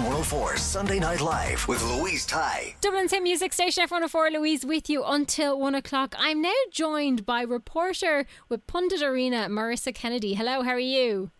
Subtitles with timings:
[0.00, 2.74] FM 104 Sunday Night Live with Louise Ty.
[2.80, 6.14] Dublin's hit music station F104 Louise with you until one o'clock.
[6.18, 10.32] I'm now joined by reporter with Pundit Arena, Marissa Kennedy.
[10.34, 11.30] Hello, how are you?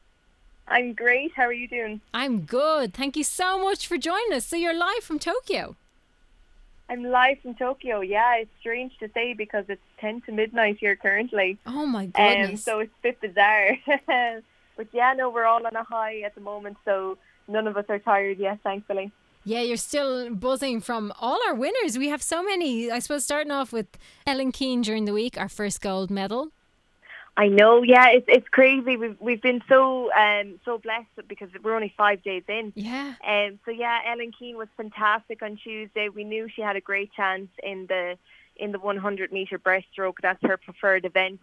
[0.68, 1.32] I'm great.
[1.34, 2.02] How are you doing?
[2.12, 2.92] I'm good.
[2.92, 4.44] Thank you so much for joining us.
[4.44, 5.76] So you're live from Tokyo.
[6.90, 8.00] I'm live from Tokyo.
[8.00, 11.58] Yeah, it's strange to say because it's 10 to midnight here currently.
[11.66, 12.50] Oh my goodness.
[12.50, 13.78] Um, so it's a bit bizarre.
[14.76, 16.76] but yeah, no, we're all on a high at the moment.
[16.84, 17.16] So
[17.50, 19.12] none of us are tired yet, thankfully.
[19.44, 21.96] Yeah, you're still buzzing from all our winners.
[21.96, 22.90] We have so many.
[22.90, 23.86] I suppose starting off with
[24.26, 26.50] Ellen Keane during the week, our first gold medal.
[27.36, 28.98] I know, yeah, it's it's crazy.
[28.98, 32.72] We've we've been so um so blessed because we're only five days in.
[32.74, 33.14] Yeah.
[33.26, 33.58] Um.
[33.64, 36.10] So yeah, Ellen Keane was fantastic on Tuesday.
[36.10, 38.18] We knew she had a great chance in the
[38.56, 40.16] in the 100 meter breaststroke.
[40.20, 41.40] That's her preferred event,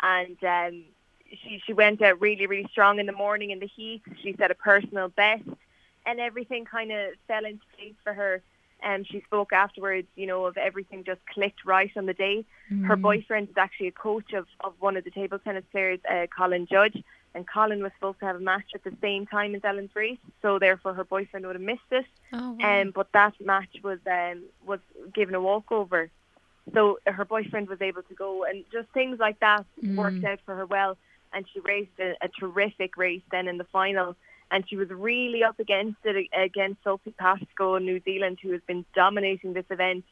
[0.00, 0.82] and um,
[1.30, 4.02] she she went out really really strong in the morning in the heat.
[4.22, 5.48] She set a personal best,
[6.06, 8.42] and everything kind of fell into place for her.
[8.80, 12.44] And um, she spoke afterwards, you know, of everything just clicked right on the day.
[12.70, 12.86] Mm.
[12.86, 16.28] Her boyfriend is actually a coach of, of one of the table tennis players, uh,
[16.36, 17.02] Colin Judge,
[17.34, 20.18] and Colin was supposed to have a match at the same time as Ellen's race,
[20.42, 22.06] so therefore her boyfriend would have missed it.
[22.32, 22.80] Oh, wow.
[22.82, 24.78] um, but that match was um, was
[25.12, 26.08] given a walkover,
[26.72, 29.96] so her boyfriend was able to go, and just things like that Mm.
[29.96, 30.96] worked out for her well
[31.32, 34.16] and she raced a, a terrific race then in the final.
[34.50, 38.62] And she was really up against it against Sophie Pascoe in New Zealand, who has
[38.66, 40.04] been dominating this event.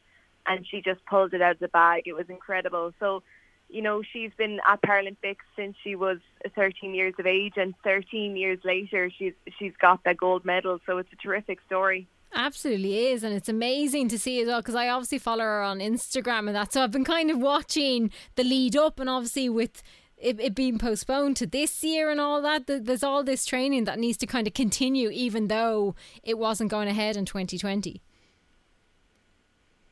[0.46, 2.02] And she just pulled it out of the bag.
[2.06, 2.92] It was incredible.
[3.00, 3.22] So,
[3.68, 6.18] you know, she's been at Paralympics since she was
[6.54, 10.78] 13 years of age, and 13 years later, she's she's got that gold medal.
[10.86, 12.06] So it's a terrific story.
[12.34, 15.78] Absolutely is, and it's amazing to see as well because I obviously follow her on
[15.78, 16.72] Instagram and that.
[16.72, 19.82] So I've been kind of watching the lead up, and obviously with
[20.18, 23.98] it, it being postponed to this year and all that, there's all this training that
[23.98, 28.00] needs to kind of continue, even though it wasn't going ahead in 2020.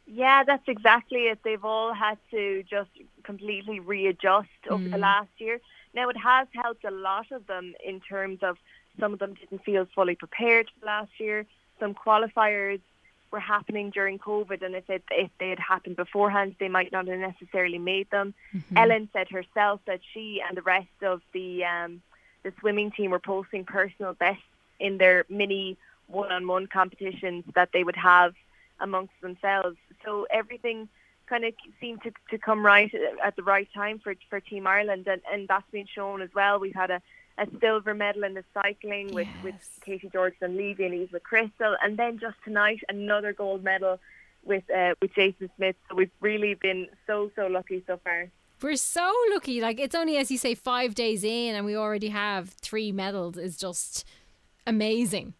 [0.06, 1.40] Yeah, that's exactly it.
[1.44, 2.90] They've all had to just
[3.22, 5.00] completely readjust over the Mm.
[5.00, 5.60] last year.
[5.94, 8.58] Now, it has helped a lot of them in terms of
[9.00, 11.46] some of them didn't feel fully prepared for last year.
[11.80, 12.80] Some qualifiers
[13.34, 17.04] were happening during COVID, and if, it, if they had happened beforehand, they might not
[17.10, 18.26] have necessarily made them.
[18.82, 21.92] Ellen said herself that she and the rest of the um,
[22.44, 24.50] the swimming team were posting personal bests
[24.86, 25.76] in their mini
[26.20, 28.32] one-on-one competitions that they would have
[28.86, 29.76] amongst themselves.
[30.04, 30.78] So everything
[31.32, 32.92] kind of seemed to, to come right
[33.28, 36.54] at the right time for for Team Ireland, and, and that's been shown as well.
[36.64, 37.00] We've had a,
[37.38, 39.70] a silver medal in the cycling with, with Yes.
[39.84, 43.98] Katie-George Dunlevy and Eve McCrystal, and then just tonight another gold medal
[44.44, 45.76] with uh, with Jason Smith.
[45.88, 48.28] So we've really been so so lucky so far.
[48.62, 49.60] We're so lucky.
[49.60, 53.36] Like it's only as you say five days in, and we already have three medals.
[53.36, 54.06] Is just
[54.66, 55.34] amazing.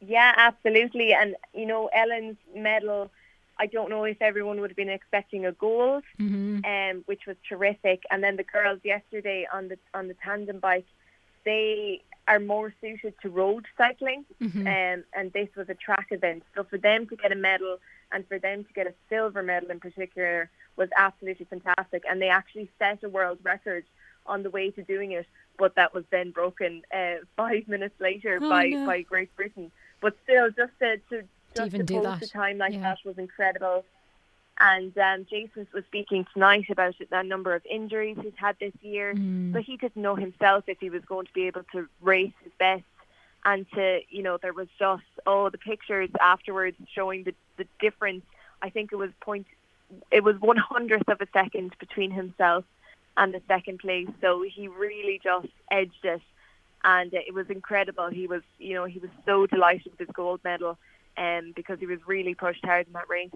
[0.00, 1.12] Yeah, absolutely.
[1.12, 3.10] And you know, Ellen's medal.
[3.58, 7.36] I don't know if everyone would have been expecting a gold, hmm um, which was
[7.48, 8.02] terrific.
[8.10, 10.86] And then the girls yesterday on the on the tandem bike,
[11.46, 14.66] they are more suited to road cycling, Mhm.
[14.76, 16.42] um, and this was a track event.
[16.54, 17.78] So for them to get a medal
[18.12, 22.02] and for them to get a silver medal in particular was absolutely fantastic.
[22.08, 23.84] And they actually set a world record
[24.26, 25.26] on the way to doing it,
[25.56, 28.84] but that was then broken uh, five minutes later Oh, by, no.
[28.86, 29.70] by Great Britain.
[30.00, 31.22] But still, just to, to
[31.54, 32.80] just even to post a time like yeah.
[32.80, 33.84] that was incredible.
[34.58, 39.14] And um, Jason was speaking tonight about the number of injuries he's had this year.
[39.14, 39.52] Mm.
[39.52, 42.52] But he didn't know himself if he was going to be able to race his
[42.58, 42.84] best.
[43.44, 48.24] And to, you know, there was just, oh, the pictures afterwards showing the, the difference.
[48.62, 49.46] I think it was point,
[50.10, 52.64] it was one hundredth of a second between himself
[53.16, 54.08] and the second place.
[54.20, 56.22] So he really just edged it.
[56.86, 58.08] and it was incredible.
[58.08, 60.78] He was, you know, he was so delighted with his gold medal,
[61.18, 63.30] um, because he was really pushed hard in that race.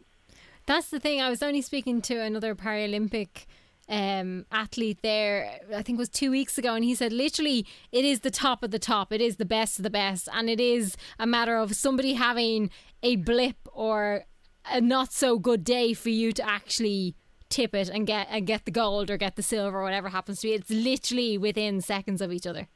[0.71, 1.21] That's the thing.
[1.21, 3.47] I was only speaking to another Paralympic
[3.89, 8.05] um, athlete there, I think it was two weeks ago, and he said literally it
[8.05, 10.61] is the top of the top, it is the best of the best, and it
[10.61, 12.71] is a matter of somebody having
[13.03, 14.27] a blip or
[14.65, 17.17] a not so good day for you to actually
[17.49, 20.41] tip it and get and get the gold or get the silver or whatever happens
[20.43, 20.53] to be.
[20.53, 22.69] It's literally within seconds of each other.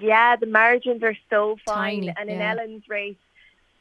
[0.00, 2.50] Yeah, the margins are so fine, Tiny, and in yeah.
[2.50, 3.14] Ellen's race,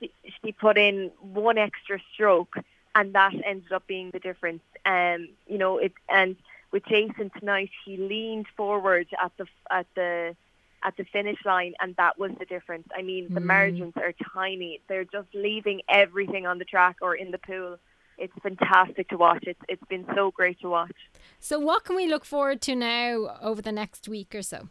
[0.01, 2.55] she, put in one extra stroke,
[2.95, 4.63] and that ended up being the difference.
[4.85, 6.35] Um, you know, it and
[6.71, 10.35] with Jason tonight, he leaned forward at the at the
[10.83, 12.87] at the finish line, and that was the difference.
[12.97, 17.31] I mean, the margins are tiny; they're just leaving everything on the track or in
[17.31, 17.77] the pool.
[18.17, 19.43] It's fantastic to watch.
[19.47, 20.95] It's it's been so great to watch.
[21.39, 24.69] So, what can we look forward to now over the next week or so?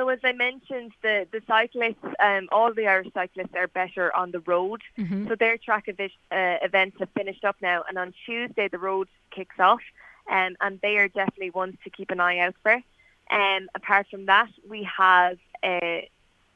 [0.00, 4.30] So as I mentioned, the the cyclists, um, all the Irish cyclists are better on
[4.30, 4.80] the road.
[5.28, 9.08] So their track evi- uh, events have finished up now, and on Tuesday the road
[9.30, 9.82] kicks off,
[10.30, 12.76] um, and they are definitely ones to keep an eye out for.
[13.30, 15.98] Um, apart from that, we have uh,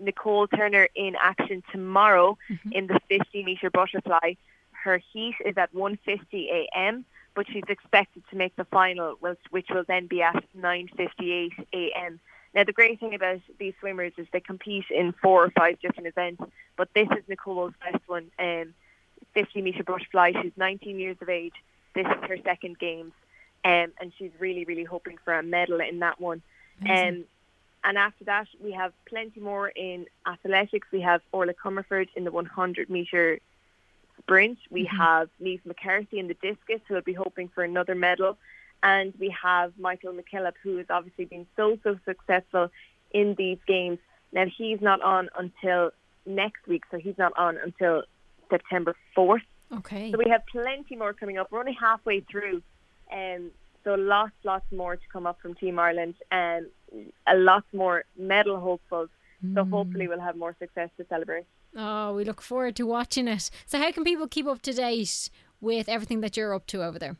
[0.00, 2.38] Nicole Turner in action tomorrow
[2.72, 4.36] in the 50 meter butterfly.
[4.72, 7.04] Her heat is at 1:50 a.m.,
[7.34, 12.20] but she's expected to make the final, which, which will then be at 9:58 a.m.
[12.54, 16.06] Now, the great thing about these swimmers is they compete in four or five different
[16.06, 16.42] events,
[16.76, 18.30] but this is Nicole's best one.
[18.38, 18.74] Um,
[19.34, 20.32] 50 meter butterfly.
[20.40, 21.54] She's 19 years of age.
[21.94, 23.12] This is her second games,
[23.64, 26.42] um, and she's really, really hoping for a medal in that one.
[26.88, 27.24] Um,
[27.84, 30.88] and after that, we have plenty more in athletics.
[30.92, 33.38] We have Orla Comerford in the 100 meter
[34.18, 34.58] sprint.
[34.70, 38.38] We have Niamh McCarthy in the discus, who will be hoping for another medal.
[38.84, 42.68] And we have Michael McKillop, who has obviously been so, so successful
[43.12, 43.98] in these games.
[44.30, 45.90] Now, he's not on until
[46.26, 48.02] next week, so he's not on until
[48.50, 49.40] September 4th.
[49.78, 50.12] Okay.
[50.12, 51.50] So we have plenty more coming up.
[51.50, 52.62] We're only halfway through.
[53.10, 53.50] Um,
[53.84, 56.66] so lots, lots more to come up from Team Ireland and
[57.26, 59.08] a lot more medal hopefuls.
[59.54, 61.44] So hopefully we'll have more success to celebrate.
[61.76, 63.50] Oh, we look forward to watching it.
[63.66, 65.28] So, how can people keep up to date
[65.60, 67.16] with everything that you're up to over there?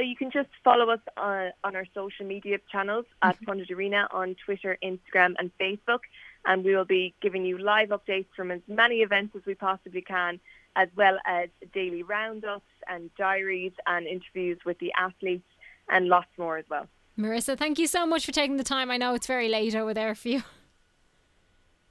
[0.00, 3.44] So you can just follow us on, on our social media channels at mm-hmm.
[3.44, 5.98] Pundit Arena on Twitter, Instagram, and Facebook.
[6.46, 10.00] And we will be giving you live updates from as many events as we possibly
[10.00, 10.40] can,
[10.74, 15.44] as well as daily roundups and diaries and interviews with the athletes
[15.90, 16.86] and lots more as well.
[17.18, 18.90] Marissa, thank you so much for taking the time.
[18.90, 20.42] I know it's very late over there for you.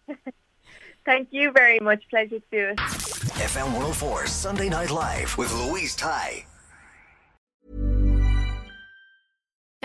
[1.05, 2.03] Thank you very much.
[2.09, 2.77] Pleasure to do it.
[2.77, 6.45] FM 104 Sunday Night Live with Louise Ty.